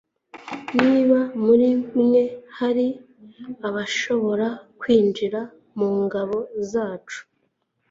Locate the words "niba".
0.81-1.19